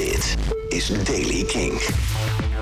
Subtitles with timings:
[0.00, 0.36] Dit
[0.68, 1.72] is Daily King.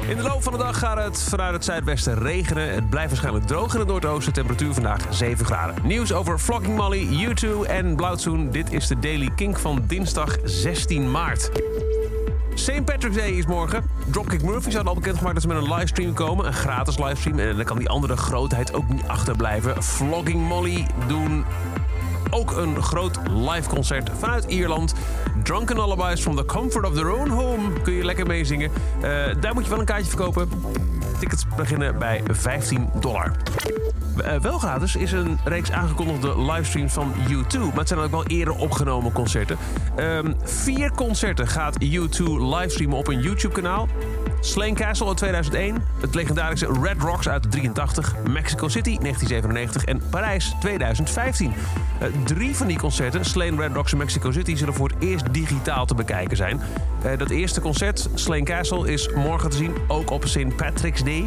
[0.09, 2.75] In de loop van de dag gaat het vanuit het zuidwesten regenen.
[2.75, 4.33] Het blijft waarschijnlijk droog in het noordoosten.
[4.33, 5.75] Temperatuur vandaag 7 graden.
[5.83, 8.51] Nieuws over Flogging Molly, U2 en Blauwtsoen.
[8.51, 11.51] Dit is de Daily Kink van dinsdag 16 maart.
[12.55, 12.85] St.
[12.85, 13.91] Patrick's Day is morgen.
[14.11, 16.47] Dropkick Murphys hadden al bekendgemaakt dat ze met een livestream komen.
[16.47, 17.39] Een gratis livestream.
[17.39, 19.83] En dan kan die andere grootheid ook niet achterblijven.
[19.83, 21.45] Flogging Molly doen
[22.31, 24.95] ook een groot live concert vanuit Ierland.
[25.43, 27.81] Drunken Alibis from the comfort of their own home.
[27.83, 28.71] Kun je lekker meezingen.
[29.03, 29.03] Uh,
[29.41, 30.49] daar moet je wel een kaartje verkopen.
[31.19, 33.33] Tickets beginnen bij 15 dollar.
[34.25, 37.59] Uh, wel gratis is een reeks aangekondigde livestreams van U2.
[37.59, 39.57] Maar het zijn ook wel eerder opgenomen concerten.
[39.99, 43.89] Um, vier concerten gaat U2 livestreamen op een YouTube-kanaal.
[44.41, 50.55] Slane Castle uit 2001, het legendarische Red Rocks uit 83, Mexico City 1997 en Parijs
[50.61, 51.53] 2015.
[52.03, 55.25] Uh, drie van die concerten, Slane Red Rocks en Mexico City, zullen voor het eerst
[55.33, 56.61] digitaal te bekijken zijn.
[57.05, 60.57] Uh, dat eerste concert, Slane Castle, is morgen te zien, ook op St.
[60.57, 61.27] Patrick's Day.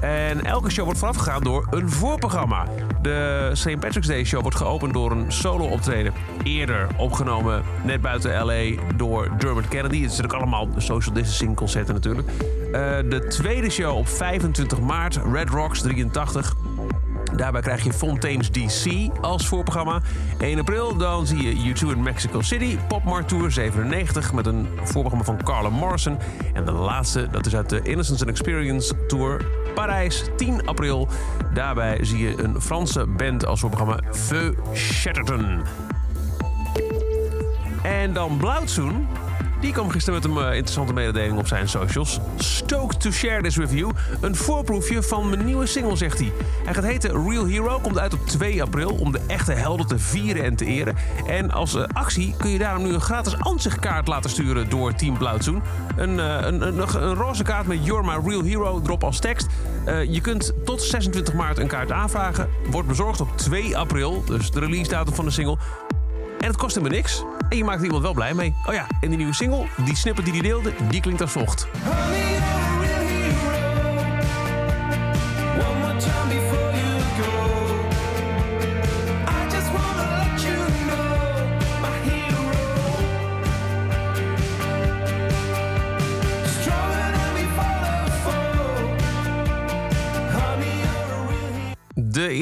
[0.00, 2.66] En elke show wordt voorafgegaan door een voorprogramma.
[3.02, 3.78] De St.
[3.80, 6.12] Patrick's Day Show wordt geopend door een solo-optreden.
[6.42, 10.02] Eerder opgenomen net buiten LA door Dermot Kennedy.
[10.02, 12.28] Het is natuurlijk allemaal social distancing concerten natuurlijk.
[12.66, 16.54] Uh, de tweede show op 25 maart, Red Rocks 83.
[17.36, 20.02] Daarbij krijg je Fontaine's DC als voorprogramma.
[20.38, 22.78] 1 april dan zie je U2 in Mexico City.
[22.88, 26.18] Popmart Tour 97 met een voorprogramma van Carla Morrison.
[26.52, 31.08] En de laatste, dat is uit de Innocence and Experience Tour Parijs 10 april.
[31.54, 35.62] Daarbij zie je een Franse band als voorprogramma Feu Chatterton.
[37.82, 39.06] En dan Blauwtsoen.
[39.64, 42.20] Die kwam gisteren met een uh, interessante mededeling op zijn socials.
[42.36, 43.92] Stoked to share this with you.
[44.20, 46.32] Een voorproefje van mijn nieuwe single, zegt hij.
[46.64, 49.98] Hij gaat heten Real Hero, komt uit op 2 april om de echte helden te
[49.98, 50.96] vieren en te eren.
[51.26, 55.18] En als uh, actie kun je daarom nu een gratis ansichtkaart laten sturen door Team
[55.18, 55.62] Blauwtsoen.
[55.96, 59.46] Een, uh, een, een, een, roze kaart met You're My Real Hero erop als tekst.
[60.08, 62.48] je kunt tot 26 maart een kaart aanvragen.
[62.70, 65.56] Wordt bezorgd op 2 april, dus de release datum van de single.
[66.40, 67.22] En het kost hem niks.
[67.54, 68.54] En je maakt iemand wel blij mee.
[68.66, 71.68] Oh ja, en die nieuwe single, die snippet die hij deelde, die klinkt als volgt.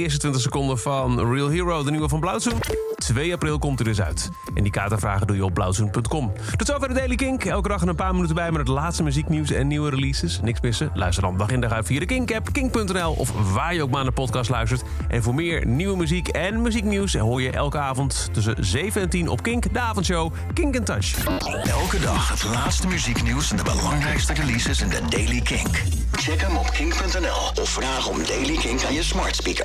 [0.03, 2.61] Eerste 20 seconden van Real Hero, de nieuwe van Blauwzoen.
[2.97, 4.31] 2 april komt er dus uit.
[4.55, 6.33] En die kaartenvragen doe je op blauwzoen.com.
[6.57, 7.45] Tot zover de Daily Kink.
[7.45, 10.41] Elke dag een paar minuten bij met het laatste muzieknieuws en nieuwe releases.
[10.41, 10.91] Niks missen?
[10.95, 14.05] Luister dan dag in dag uit via de Kink-app, kink.nl of waar je ook maar
[14.05, 14.83] naar de podcast luistert.
[15.09, 19.29] En voor meer nieuwe muziek en muzieknieuws hoor je elke avond tussen 7 en 10
[19.29, 21.25] op Kink, de avondshow Kink in Touch.
[21.65, 25.83] Elke dag het laatste muzieknieuws en de belangrijkste releases in de Daily Kink.
[26.13, 29.61] Check hem op kink.nl of vraag om Daily Kink aan je smart speaker.